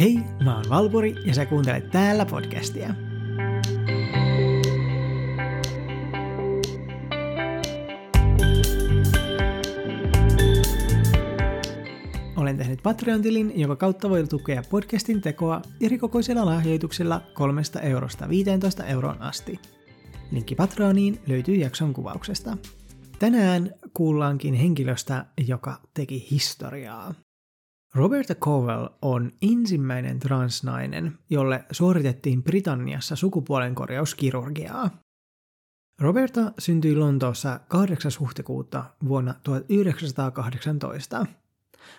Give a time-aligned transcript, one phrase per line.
[0.00, 2.94] Hei, mä oon Valpuri ja sä kuuntelet täällä podcastia.
[12.36, 19.22] Olen tehnyt Patreon-tilin, jonka kautta voi tukea podcastin tekoa erikokoisella lahjoituksella 3 eurosta 15 euroon
[19.22, 19.60] asti.
[20.30, 22.56] Linkki Patreoniin löytyy jakson kuvauksesta.
[23.18, 27.23] Tänään kuullaankin henkilöstä, joka teki historiaa.
[27.94, 34.90] Roberta Cowell on ensimmäinen transnainen, jolle suoritettiin Britanniassa sukupuolenkorjauskirurgiaa.
[36.00, 38.10] Roberta syntyi Lontoossa 8.
[38.20, 41.26] huhtikuuta vuonna 1918.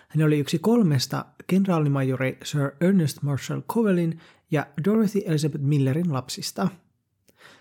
[0.08, 6.68] Hän oli yksi kolmesta kenraalimajori Sir Ernest Marshall Cowellin ja Dorothy Elizabeth Millerin lapsista.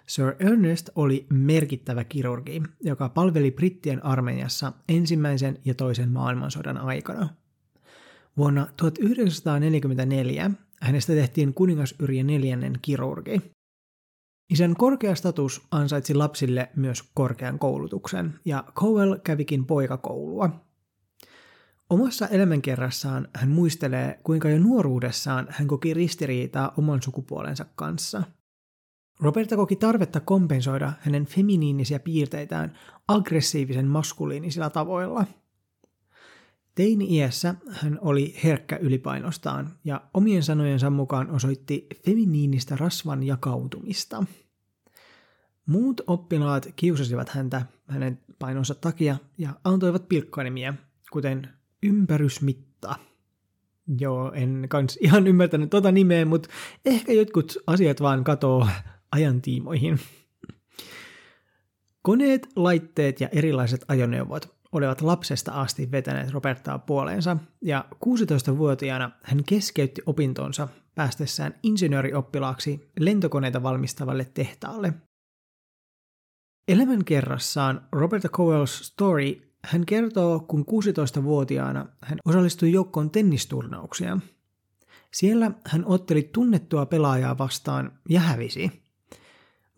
[0.07, 7.29] Sir Ernest oli merkittävä kirurgi, joka palveli brittien armeijassa ensimmäisen ja toisen maailmansodan aikana–
[8.37, 13.41] Vuonna 1944 hänestä tehtiin kuningas neljännen kirurgi.
[14.49, 20.49] Isän korkea status ansaitsi lapsille myös korkean koulutuksen, ja Cowell kävikin poikakoulua.
[21.89, 28.23] Omassa elämänkerrassaan hän muistelee, kuinka jo nuoruudessaan hän koki ristiriitaa oman sukupuolensa kanssa.
[29.19, 35.25] Roberta koki tarvetta kompensoida hänen feminiinisiä piirteitään aggressiivisen maskuliinisilla tavoilla–
[36.75, 44.23] Teini-iässä hän oli herkkä ylipainostaan ja omien sanojensa mukaan osoitti feminiinistä rasvan jakautumista.
[45.65, 50.73] Muut oppilaat kiusasivat häntä hänen painonsa takia ja antoivat pilkkainimia,
[51.11, 51.49] kuten
[51.83, 52.95] ympärysmitta.
[53.99, 56.49] Joo, en kans ihan ymmärtänyt tota nimeä, mutta
[56.85, 58.67] ehkä jotkut asiat vaan katoo
[59.11, 59.99] ajantiimoihin.
[62.05, 70.01] Koneet, laitteet ja erilaiset ajoneuvot olivat lapsesta asti vetäneet Robertaa puoleensa, ja 16-vuotiaana hän keskeytti
[70.05, 74.93] opintonsa päästessään insinöörioppilaaksi lentokoneita valmistavalle tehtaalle.
[76.67, 84.17] Elämän kerrassaan Roberta Cowell's Story hän kertoo, kun 16-vuotiaana hän osallistui joukkoon tennisturnauksia.
[85.13, 88.71] Siellä hän otteli tunnettua pelaajaa vastaan ja hävisi–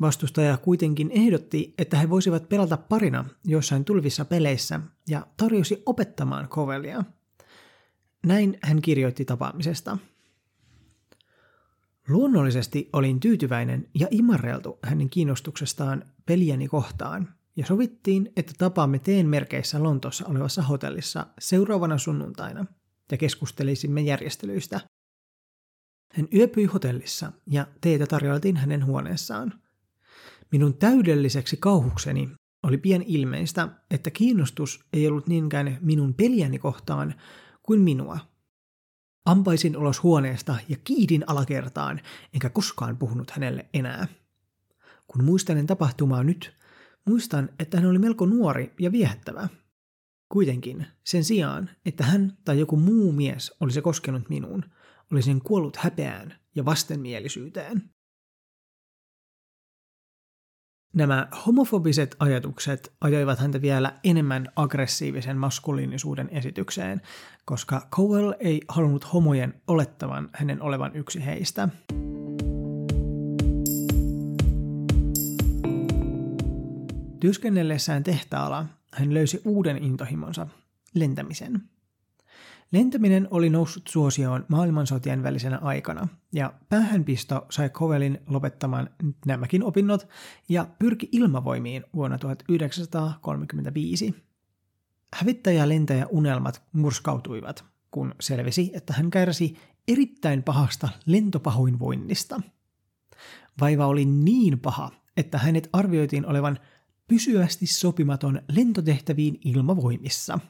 [0.02, 7.04] Vastustaja kuitenkin ehdotti, että he voisivat pelata parina joissain tulvissa peleissä ja tarjosi opettamaan Kovelia.
[8.26, 9.98] Näin hän kirjoitti tapaamisesta.
[12.08, 19.84] Luonnollisesti olin tyytyväinen ja imarreltu hänen kiinnostuksestaan peliäni kohtaan, ja sovittiin, että tapaamme teen merkeissä
[19.84, 22.66] Lontossa olevassa hotellissa seuraavana sunnuntaina
[23.12, 24.80] ja keskustelisimme järjestelyistä.
[26.14, 29.54] Hän yöpyi hotellissa ja teitä tarjoiltiin hänen huoneessaan–
[30.52, 32.30] Minun täydelliseksi kauhukseni
[32.64, 37.16] oli pian ilmeistä, että kiinnostus ei ollut niinkään minun peliäni kohtaan
[37.64, 38.20] kuin minua.
[39.26, 42.02] Ampaisin ulos huoneesta ja kiidin alakertaan,
[42.34, 44.08] enkä koskaan puhunut hänelle enää.
[45.08, 46.58] Kun muistelen tapahtumaa nyt,
[47.06, 49.48] muistan, että hän oli melko nuori ja viehättävä.
[50.30, 54.66] Kuitenkin, sen sijaan, että hän tai joku muu mies olisi koskenut minuun,
[55.12, 57.97] olisin kuollut häpeään ja vastenmielisyyteen.
[60.98, 67.02] Nämä homofobiset ajatukset ajoivat häntä vielä enemmän aggressiivisen maskuliinisuuden esitykseen,
[67.46, 71.70] koska Cowell ei halunnut homojen olettavan hänen olevan yksi heistä.
[77.20, 80.48] Työskennellessään tehtaalla hän löysi uuden intohimonsa,
[80.94, 81.62] lentämisen–
[82.72, 88.90] Lentäminen oli noussut suosioon maailmansotien välisenä aikana, ja päähänpisto sai Kovelin lopettamaan
[89.26, 90.08] nämäkin opinnot
[90.50, 94.16] ja pyrki ilmavoimiin vuonna 1935.
[95.16, 99.58] Hävittäjä-lentäjä unelmat murskautuivat, kun selvisi, että hän kärsi
[99.88, 102.42] erittäin pahasta lentopahoinvoinnista.
[103.62, 106.60] Vaiva oli niin paha, että hänet arvioitiin olevan
[107.08, 110.40] pysyvästi sopimaton lentotehtäviin ilmavoimissa–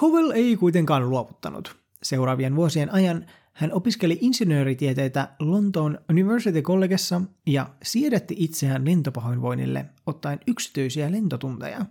[0.00, 1.76] Cowell ei kuitenkaan luovuttanut.
[2.02, 11.12] Seuraavien vuosien ajan hän opiskeli insinööritieteitä Lontoon University Collegessa ja siedätti itseään lentopahoinvoinnille ottaen yksityisiä
[11.12, 11.86] lentotunteja.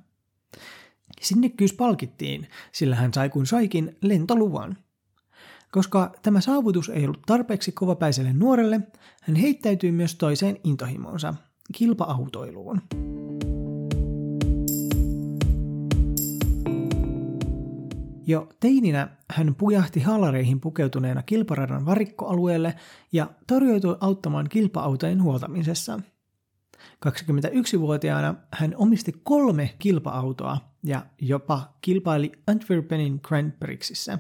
[1.22, 4.78] Sinnekkyys palkittiin, sillä hän sai kuin saikin lentoluvan.
[5.72, 8.81] Koska tämä saavutus ei ollut tarpeeksi kovapäiselle nuorelle,
[9.22, 11.34] hän heittäytyi myös toiseen intohimonsa,
[11.74, 12.81] kilpa-autoiluun.
[18.31, 22.75] Jo teininä hän pujahti hallareihin pukeutuneena kilparadan varikkoalueelle
[23.12, 26.00] ja torjoutui auttamaan kilpa-autojen huoltamisessa.
[27.06, 34.19] 21-vuotiaana hän omisti kolme kilpa-autoa ja jopa kilpaili Antwerpenin Grand Prixissa.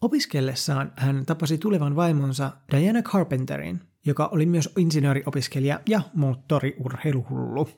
[0.00, 7.68] Opiskellessaan hän tapasi tulevan vaimonsa Diana Carpenterin, joka oli myös insinööriopiskelija ja moottoriurheiluhullu.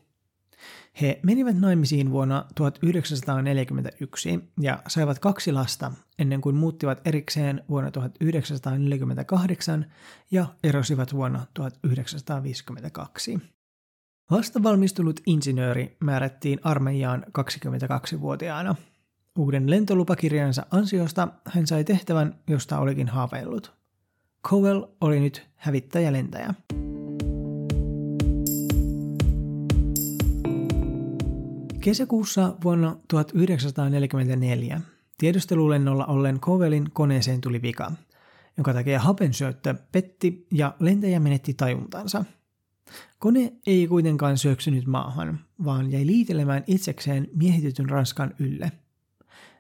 [1.01, 9.87] He menivät naimisiin vuonna 1941 ja saivat kaksi lasta ennen kuin muuttivat erikseen vuonna 1948
[10.31, 13.39] ja erosivat vuonna 1952.
[14.31, 18.75] Vasta valmistunut insinööri määrättiin armeijaan 22-vuotiaana.
[19.39, 23.73] Uuden lentolupakirjansa ansiosta hän sai tehtävän, josta olikin haaveillut.
[24.49, 26.55] Cowell oli nyt hävittäjälentäjä.
[31.89, 34.81] Kesäkuussa vuonna 1944
[35.19, 37.93] tiedustelulennolla ollen Cowellin koneeseen tuli vika,
[38.57, 42.25] jonka takia hapensyöttö petti ja lentäjä menetti tajuntansa.
[43.19, 48.73] Kone ei kuitenkaan syöksynyt maahan, vaan jäi liitelemään itsekseen miehitetyn Ranskan ylle.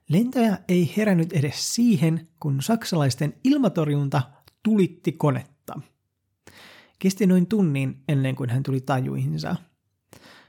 [0.08, 4.22] Lentäjä ei herännyt edes siihen, kun saksalaisten ilmatorjunta
[4.62, 5.80] tulitti konetta.
[6.98, 9.56] Kesti noin tunnin ennen kuin hän tuli tajuihinsa.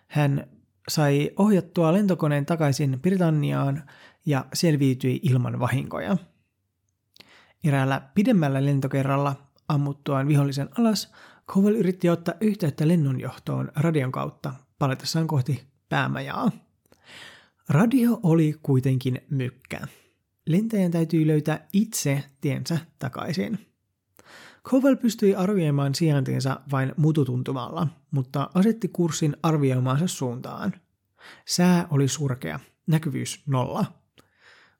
[0.07, 0.58] Hän
[0.89, 3.83] sai ohjattua lentokoneen takaisin Britanniaan
[4.25, 6.17] ja selviytyi ilman vahinkoja.
[7.63, 9.35] Eräällä pidemmällä lentokerralla
[9.67, 11.11] ammuttuaan vihollisen alas,
[11.47, 16.51] Cowell yritti ottaa yhteyttä lennonjohtoon radion kautta paletessaan kohti päämajaa.
[17.69, 19.79] Radio oli kuitenkin mykkä.
[20.45, 23.68] Lentäjän täytyy löytää itse tiensä takaisin.
[24.63, 30.73] Cowell pystyi arvioimaan sijaintinsa vain mututuntumalla, mutta asetti kurssin arvioimaansa suuntaan.
[31.45, 33.85] Sää oli surkea, näkyvyys nolla.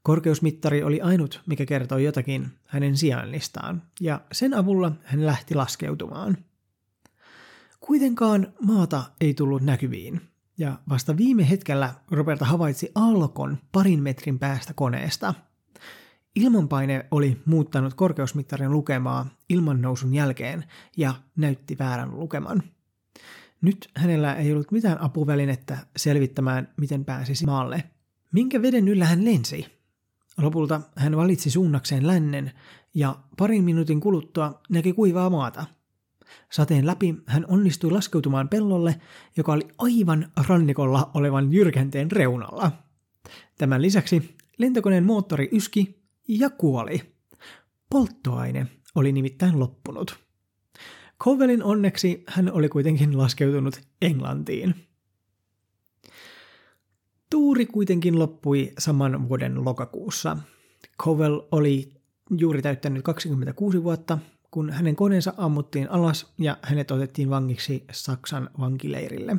[0.03, 6.37] Korkeusmittari oli ainut, mikä kertoi jotakin hänen sijainnistaan, ja sen avulla hän lähti laskeutumaan.
[7.79, 10.21] Kuitenkaan maata ei tullut näkyviin,
[10.57, 15.33] ja vasta viime hetkellä Roberta havaitsi alkon parin metrin päästä koneesta–
[16.35, 20.63] Ilmanpaine oli muuttanut korkeusmittarin lukemaa ilmannousun jälkeen
[20.97, 22.63] ja näytti väärän lukeman.
[23.61, 27.83] Nyt hänellä ei ollut mitään apuvälinettä selvittämään, miten pääsisi maalle.
[28.33, 29.65] Minkä veden yllä hän lensi?
[30.37, 32.51] Lopulta hän valitsi suunnakseen lännen
[32.93, 35.65] ja parin minuutin kuluttua näki kuivaa maata.
[36.51, 39.01] Sateen läpi hän onnistui laskeutumaan pellolle,
[39.37, 42.71] joka oli aivan rannikolla olevan jyrkänteen reunalla.
[43.57, 45.98] Tämän lisäksi lentokoneen moottori yski
[46.29, 47.01] ja kuoli.
[47.89, 50.19] Polttoaine oli nimittäin loppunut.
[51.23, 54.75] Cowellin onneksi hän oli kuitenkin laskeutunut Englantiin.
[57.29, 60.37] Tuuri kuitenkin loppui saman vuoden lokakuussa.
[61.03, 61.93] Cowell oli
[62.37, 64.17] juuri täyttänyt 26 vuotta,
[64.51, 69.37] kun hänen koneensa ammuttiin alas ja hänet otettiin vangiksi Saksan vankileirille.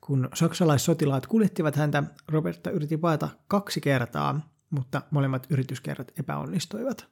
[0.00, 7.06] Kun saksalaissotilaat kuljettivat häntä, Roberta yritti paeta kaksi kertaa, mutta molemmat yrityskerrat epäonnistuivat.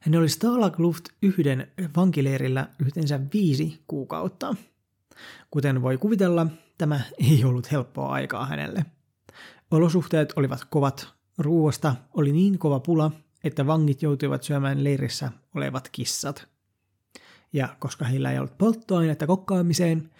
[0.00, 4.54] Hän oli Stalag Luft yhden vankileirillä yhteensä viisi kuukautta.
[5.50, 6.46] Kuten voi kuvitella,
[6.78, 8.84] tämä ei ollut helppoa aikaa hänelle.
[9.70, 11.08] Olosuhteet olivat kovat,
[11.38, 13.10] ruuasta oli niin kova pula,
[13.44, 16.48] että vangit joutuivat syömään leirissä olevat kissat.
[17.52, 20.10] Ja koska heillä ei ollut polttoainetta kokkaamiseen,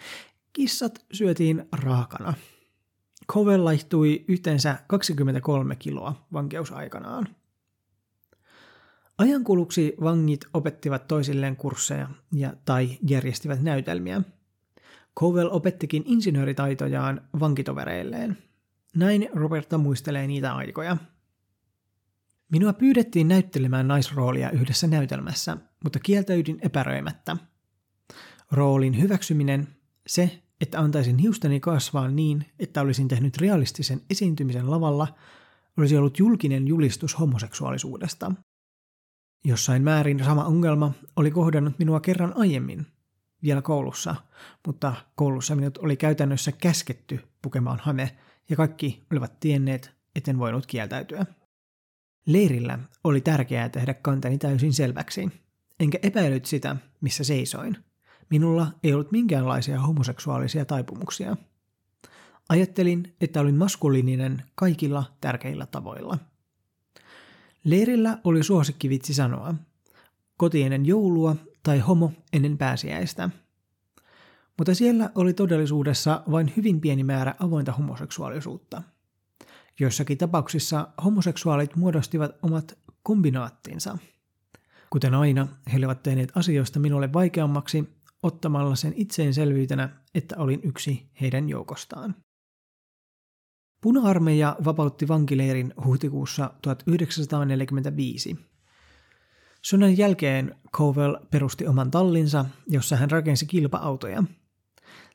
[0.53, 2.35] kissat syötiin raakana–
[3.33, 7.29] Covell laihtui yhteensä 23 kiloa vankeusaikanaan.
[9.19, 14.23] Ajankuluksi vangit opettivat toisilleen kursseja ja tai järjestivät näytelmiä.
[15.19, 18.39] Covell opettikin insinööritaitojaan vankitovereilleen.
[18.97, 20.97] Näin Roberta muistelee niitä aikoja.
[22.53, 27.37] Minua pyydettiin näyttelemään naisroolia yhdessä näytelmässä, mutta kieltäydin epäröimättä.
[28.53, 29.69] Roolin hyväksyminen,
[30.07, 35.09] se, että antaisin hiusteni kasvaa niin, että olisin tehnyt realistisen esiintymisen lavalla,
[35.77, 38.33] olisi ollut julkinen julistus homoseksuaalisuudesta.
[39.45, 42.87] Jossain määrin sama ongelma oli kohdannut minua kerran aiemmin,
[43.43, 44.15] vielä koulussa,
[44.67, 48.17] mutta koulussa minut oli käytännössä käsketty pukemaan hame,
[48.49, 51.27] ja kaikki olivat tienneet, etten voinut kieltäytyä.
[52.27, 55.29] Leirillä oli tärkeää tehdä kantani täysin selväksi,
[55.81, 57.77] enkä epäilyt sitä, missä seisoin–
[58.31, 61.37] Minulla ei ollut minkäänlaisia homoseksuaalisia taipumuksia.
[62.49, 66.19] Ajattelin, että olin maskuliininen kaikilla tärkeillä tavoilla.
[67.65, 69.55] Leirillä oli suosikkivitsi sanoa,
[70.37, 73.31] koti ennen joulua tai homo ennen pääsiäistä.
[74.59, 78.83] Mutta siellä oli todellisuudessa vain hyvin pieni määrä avointa homoseksuaalisuutta.
[79.81, 83.99] Joissakin tapauksissa homoseksuaalit muodostivat omat kombinaattinsa.
[84.91, 91.49] Kuten aina, he olivat tehneet asioista minulle vaikeammaksi ottamalla sen itseensälvyytenä, että olin yksi heidän
[91.49, 92.15] joukostaan.
[93.81, 98.37] Puna-armeija vapautti vankileirin huhtikuussa 1945.
[99.63, 104.25] Sodan jälkeen Cowell perusti oman tallinsa, jossa hän rakensi kilpa-autoja.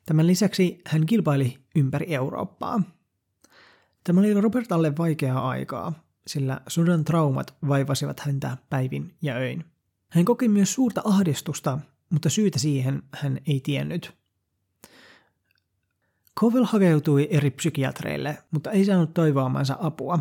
[0.06, 2.82] Tämän lisäksi hän kilpaili ympäri Eurooppaa.
[4.04, 5.92] Tämä oli Robertalle vaikeaa aikaa,
[6.26, 9.64] sillä sodan traumat vaivasivat häntä päivin ja öin.
[10.10, 11.78] Hän koki myös suurta ahdistusta,
[12.10, 14.14] mutta syytä siihen hän ei tiennyt.
[16.40, 20.18] Cowell hakeutui eri psykiatreille, mutta ei saanut toivoamansa apua.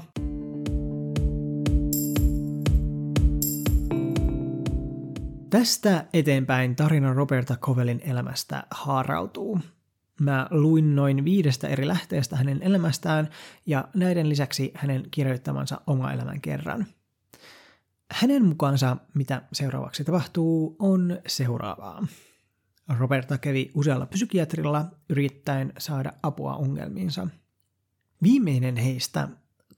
[5.50, 9.60] Tästä eteenpäin tarina Roberta Cowellin elämästä haarautuu.
[10.20, 13.30] Mä luin noin viidestä eri lähteestä hänen elämästään
[13.66, 16.86] ja näiden lisäksi hänen kirjoittamansa oma elämän kerran.
[18.13, 22.08] Hänen mukaansa, mitä seuraavaksi tapahtuu, on seuraavaa.
[23.00, 27.27] Roberta kävi usealla psykiatrilla yrittäen saada apua ongelmiinsa.
[28.24, 29.27] Viimeinen heistä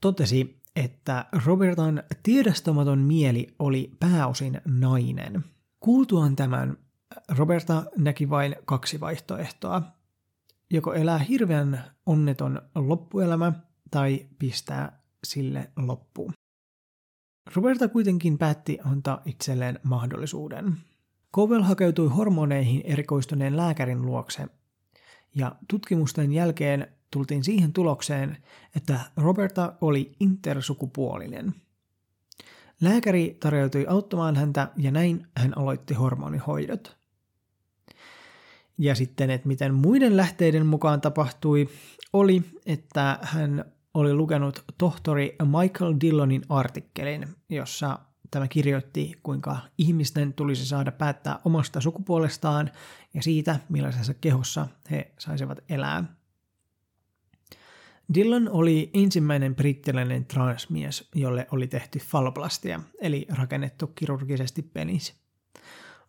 [0.01, 5.43] totesi, että Robertan tiedostamaton mieli oli pääosin nainen.
[5.79, 6.77] Kuultuaan tämän,
[7.37, 9.81] Roberta näki vain kaksi vaihtoehtoa.
[10.71, 13.53] Joko elää hirveän onneton loppuelämä
[13.91, 16.33] tai pistää sille loppuun.
[17.53, 20.77] Roberta kuitenkin päätti antaa itselleen mahdollisuuden.
[21.35, 24.47] Cowell hakeutui hormoneihin erikoistuneen lääkärin luokse,
[25.35, 28.37] ja tutkimusten jälkeen tultiin siihen tulokseen,
[28.75, 31.53] että Roberta oli intersukupuolinen.
[32.81, 36.97] Lääkäri tarjoutui auttamaan häntä ja näin hän aloitti hormonihoidot.
[38.77, 41.69] Ja sitten, että miten muiden lähteiden mukaan tapahtui,
[42.13, 47.99] oli, että hän oli lukenut tohtori Michael Dillonin artikkelin, jossa
[48.31, 52.71] tämä kirjoitti, kuinka ihmisten tulisi saada päättää omasta sukupuolestaan
[53.13, 56.03] ja siitä, millaisessa kehossa he saisivat elää.
[58.13, 65.13] Dillon oli ensimmäinen brittiläinen transmies, jolle oli tehty falloplastia, eli rakennettu kirurgisesti penis.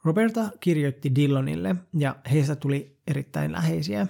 [0.05, 4.07] Roberta kirjoitti Dillonille ja heistä tuli erittäin läheisiä.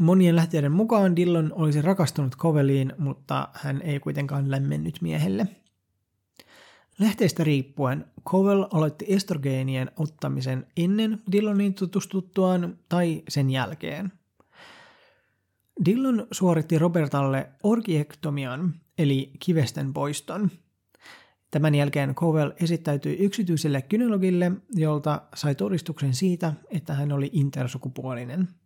[0.00, 5.46] Monien lähteiden mukaan Dillon olisi rakastunut Coveliin, mutta hän ei kuitenkaan lämmennyt miehelle–
[6.98, 14.12] Lähteestä riippuen Cowell aloitti estrogeenien ottamisen ennen Dillonin tutustuttuaan tai sen jälkeen.
[15.84, 20.50] Dillon suoritti Robertalle orgiektomian, eli kivesten poiston.
[21.50, 28.48] Tämän jälkeen Cowell esittäytyi yksityiselle kynologille, jolta sai todistuksen siitä, että hän oli intersukupuolinen–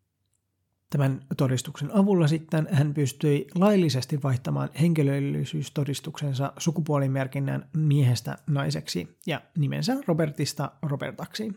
[0.91, 10.73] Tämän todistuksen avulla sitten hän pystyi laillisesti vaihtamaan henkilöllisyystodistuksensa sukupuolimerkinnän miehestä naiseksi ja nimensä Robertista
[10.83, 11.53] Robertaksi.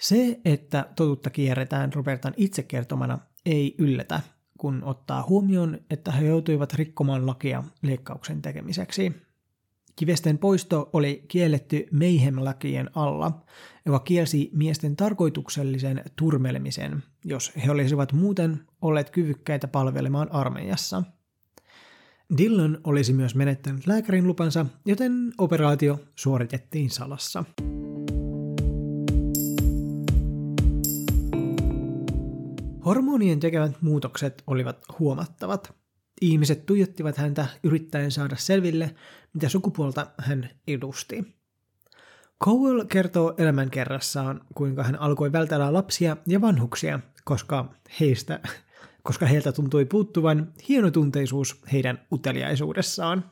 [0.00, 4.20] Se, että totuutta kierretään Robertan itse kertomana, ei yllätä,
[4.58, 9.12] kun ottaa huomioon, että he joutuivat rikkomaan lakia leikkauksen tekemiseksi–
[10.00, 13.44] Kivesten poisto oli kielletty Mayhem-lakien alla,
[13.86, 21.02] joka kielsi miesten tarkoituksellisen turmelemisen, jos he olisivat muuten olleet kyvykkäitä palvelemaan armeijassa.
[22.38, 27.44] Dillon olisi myös menettänyt lääkärin lupansa, joten operaatio suoritettiin salassa.
[32.84, 35.79] Hormonien tekemät muutokset olivat huomattavat.
[36.20, 38.94] Ihmiset tuijottivat häntä yrittäen saada selville,
[39.34, 41.40] mitä sukupuolta hän edusti.
[42.44, 48.40] Cowell kertoo elämänkerrassaan, kuinka hän alkoi vältellä lapsia ja vanhuksia, koska heistä,
[49.08, 53.30] koska heiltä tuntui puuttuvan hienotunteisuus heidän uteliaisuudessaan.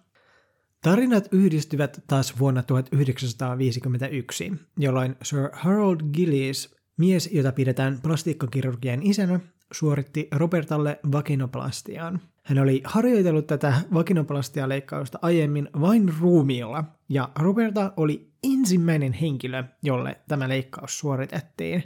[0.83, 9.41] Tarinat yhdistyvät taas vuonna 1951, jolloin Sir Harold Gillies, mies, jota pidetään plastiikkakirurgian isänä,
[9.73, 12.21] suoritti Robertalle vakinoplastiaan.
[12.43, 20.49] Hän oli harjoitellut tätä vakinoplastia-leikkausta aiemmin vain ruumiilla, ja Roberta oli ensimmäinen henkilö, jolle tämä
[20.49, 21.83] leikkaus suoritettiin.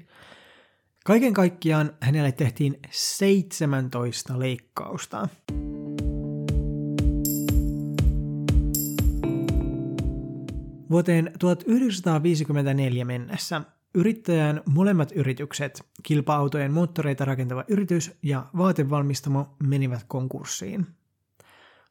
[1.05, 5.29] Kaiken kaikkiaan hänelle tehtiin 17 leikkausta.
[10.91, 13.63] Vuoteen 1954 mennessä
[13.95, 20.87] Yrittäjän molemmat yritykset, kilpa-autojen moottoreita rakentava yritys ja vaatevalmistamo menivät konkurssiin.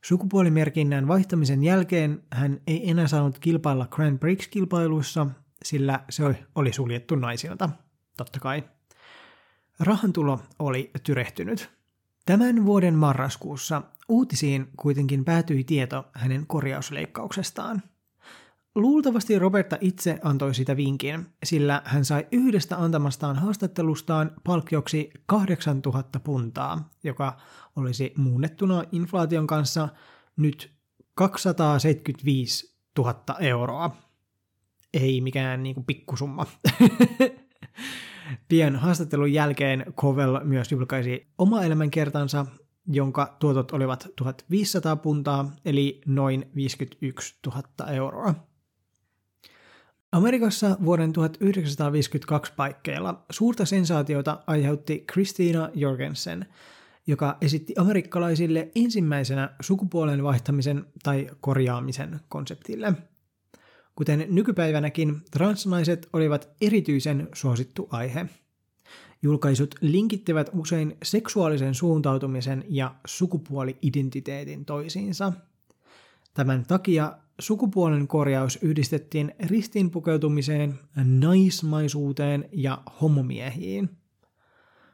[0.02, 5.28] Sukupuolimerkinnän vaihtamisen jälkeen hän ei enää saanut kilpailla Grand Prix-kilpailuissa,
[5.66, 6.24] sillä se
[6.56, 7.70] oli suljettu naisilta,
[8.18, 8.64] totta kai.
[9.80, 11.70] Rahantulo oli tyrehtynyt.
[12.26, 17.84] Tämän vuoden marraskuussa uutisiin kuitenkin päätyi tieto hänen korjausleikkauksestaan.
[18.76, 26.90] Luultavasti Roberta itse antoi sitä vinkin, sillä hän sai yhdestä antamastaan haastattelustaan palkkioksi 8000 puntaa,
[27.04, 27.38] joka
[27.76, 29.90] olisi muunnettuna inflaation kanssa
[30.38, 30.72] nyt
[31.16, 33.96] 275 000 euroa.
[34.94, 36.46] Ei mikään niin kuin pikkusumma.
[38.50, 42.46] Pian haastattelun jälkeen Covell myös julkaisi oma elämänkertansa,
[42.88, 48.51] jonka tuotot olivat 1500 puntaa, eli noin 51 000 euroa.
[50.12, 56.46] Amerikassa vuoden 1952 paikkeilla suurta sensaatiota aiheutti Christina Jorgensen,
[57.08, 62.94] joka esitti amerikkalaisille ensimmäisenä sukupuolen vaihtamisen tai korjaamisen konseptille.
[63.96, 68.26] Kuten nykypäivänäkin, transnaiset olivat erityisen suosittu aihe.
[69.22, 75.34] Julkaisut linkittivät usein seksuaalisen suuntautumisen ja sukupuoli-identiteetin toisiinsa.
[76.34, 83.90] Tämän takia sukupuolen korjaus yhdistettiin ristiinpukeutumiseen, naismaisuuteen ja homomiehiin.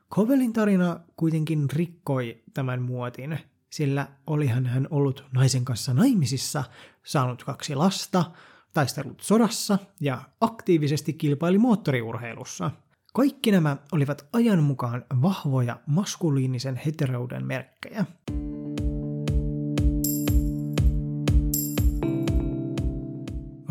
[0.09, 3.39] Kovelin tarina kuitenkin rikkoi tämän muotin,
[3.69, 6.63] sillä olihan hän ollut naisen kanssa naimisissa,
[7.03, 8.31] saanut kaksi lasta,
[8.73, 12.71] taistellut sodassa ja aktiivisesti kilpaili moottoriurheilussa.
[13.13, 18.05] Kaikki nämä olivat ajan mukaan vahvoja maskuliinisen heterouden merkkejä.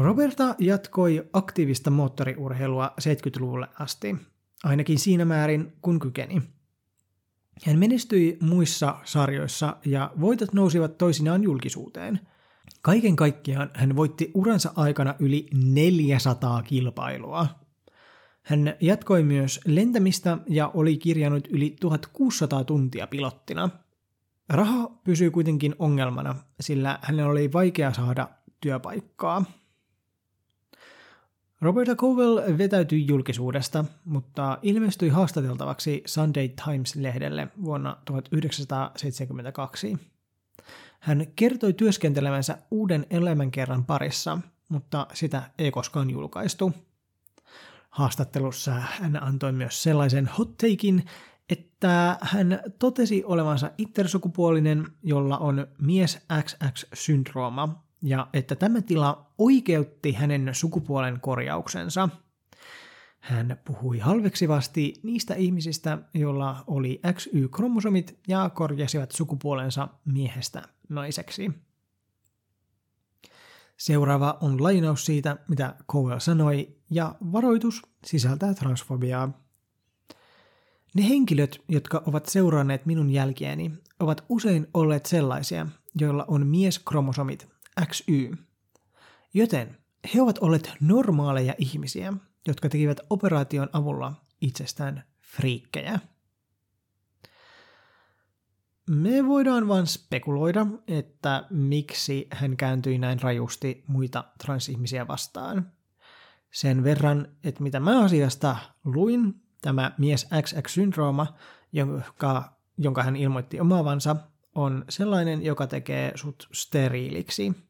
[0.07, 4.17] Roberta jatkoi aktiivista moottoriurheilua 70-luvulle asti,
[4.65, 6.43] ainakin siinä määrin kun kykeni.
[7.65, 12.21] Hän menestyi muissa sarjoissa ja voitot nousivat toisinaan julkisuuteen.
[12.83, 17.47] Kaiken kaikkiaan hän voitti uransa aikana yli 400 kilpailua.
[18.43, 23.71] Hän jatkoi myös lentämistä ja oli kirjannut yli 1600 tuntia pilottina.
[24.49, 28.29] Raha pysyi kuitenkin ongelmana, sillä hänellä oli vaikea saada
[28.61, 29.45] työpaikkaa.
[31.61, 39.97] Roberta Cowell vetäytyi julkisuudesta, mutta ilmestyi haastateltavaksi Sunday Times-lehdelle vuonna 1972.
[41.01, 46.73] Hän kertoi työskentelevänsä uuden elämänkerran parissa, mutta sitä ei koskaan julkaistu.
[47.91, 51.05] Haastattelussa hän antoi myös sellaisen hot takein,
[51.49, 60.51] että hän totesi olevansa intersukupuolinen, jolla on mies XX-syndrooma, ja että tämä tila oikeutti hänen
[60.53, 62.09] sukupuolen korjauksensa.
[63.21, 71.51] Hän puhui halveksivasti niistä ihmisistä, joilla oli XY-kromosomit ja korjasivat sukupuolensa miehestä naiseksi.
[73.77, 79.47] Seuraava on lainaus siitä, mitä Cowell sanoi, ja varoitus sisältää transfobiaa.
[80.95, 85.67] Ne henkilöt, jotka ovat seuranneet minun jälkeeni, ovat usein olleet sellaisia,
[86.01, 88.37] joilla on mieskromosomit XY.
[89.35, 89.77] Joten
[90.15, 92.13] he ovat olleet normaaleja ihmisiä,
[92.47, 96.01] jotka tekivät operaation avulla itsestään friikkejä.
[98.91, 105.73] Me voidaan vain spekuloida, että miksi hän kääntyi näin rajusti muita transihmisiä vastaan.
[106.51, 111.27] Sen verran, että mitä mä asiasta luin, tämä mies XX-syndrooma,
[111.73, 114.17] jonka, jonka hän ilmoitti omaavansa,
[114.57, 117.53] on sellainen, joka tekee sut steriiliksi–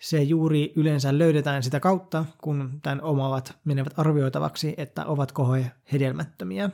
[0.00, 6.70] se juuri yleensä löydetään sitä kautta, kun tämän omavat menevät arvioitavaksi, että ovatko he hedelmättömiä.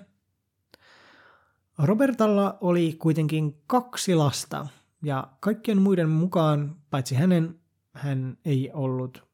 [1.78, 4.66] Robertalla oli kuitenkin kaksi lasta,
[5.02, 7.60] ja kaikkien muiden mukaan, paitsi hänen,
[7.92, 9.24] hän ei ollut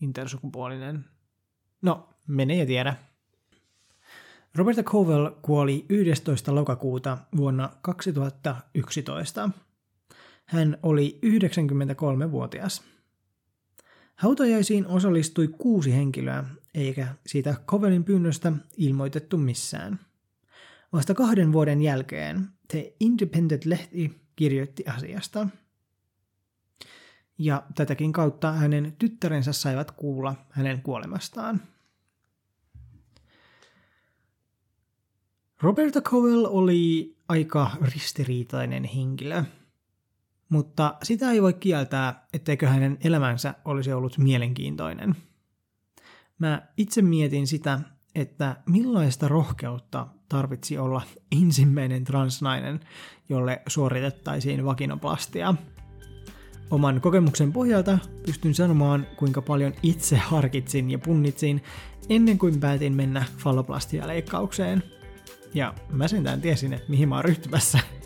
[0.00, 1.04] intersukupuolinen.
[1.82, 2.94] No, mene ja tiedä.
[4.58, 6.54] Roberta Covell kuoli 11.
[6.54, 9.50] lokakuuta vuonna 2011.
[10.46, 12.82] Hän oli 93-vuotias.
[14.14, 16.44] Hautajaisiin osallistui kuusi henkilöä,
[16.74, 20.00] eikä siitä Covelin pyynnöstä ilmoitettu missään.
[20.92, 25.48] Vasta kahden vuoden jälkeen The Independent-lehti kirjoitti asiasta.
[27.38, 31.62] Ja tätäkin kautta hänen tyttärensä saivat kuulla hänen kuolemastaan.
[35.62, 39.44] Roberta Cowell oli aika ristiriitainen henkilö–
[40.48, 45.16] mutta sitä ei voi kieltää, etteikö hänen elämänsä olisi ollut mielenkiintoinen.
[46.38, 47.80] Mä itse mietin sitä,
[48.14, 51.02] että millaista rohkeutta tarvitsi olla
[51.42, 52.80] ensimmäinen transnainen,
[53.28, 55.54] jolle suoritettaisiin vakinoplastia.
[56.70, 61.62] Oman kokemuksen pohjalta pystyn sanomaan, kuinka paljon itse harkitsin ja punnitsin
[62.08, 64.97] ennen kuin päätin mennä falloplastia-leikkaukseen.
[65.54, 67.78] Ja mä sentään tiesin, että mihin mä oon ryhtymässä–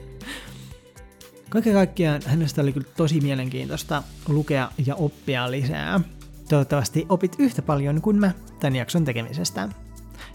[1.52, 6.00] Kaiken kaikkiaan hänestä oli kyllä tosi mielenkiintoista lukea ja oppia lisää.
[6.48, 9.68] Toivottavasti opit yhtä paljon kuin mä tämän jakson tekemisestä.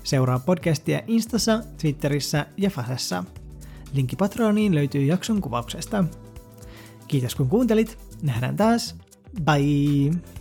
[0.04, 3.24] Seuraa podcastia Instassa, Twitterissä ja Fasessa.
[3.94, 6.04] Linkki Patreoniin löytyy jakson kuvauksesta.
[7.08, 7.98] Kiitos kun kuuntelit.
[8.22, 8.96] Nähdään taas.
[9.44, 10.37] Bye!